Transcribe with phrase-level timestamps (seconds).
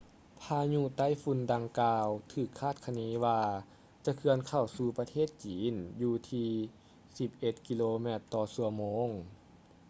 [0.41, 3.41] ພາຍຸໄຕ້ຝຸ່ນດັ່ງກ່າວ ຖືກຄາດຄະເນວ່າ
[4.05, 6.49] ຈະເຄື່ອນເຂົ້າສູ່ປະເທດຈີນຢູ່ທີ່
[7.17, 9.07] ສິບເອັດກິໂລແມັດຕໍ່ຊົ່ວໂມງ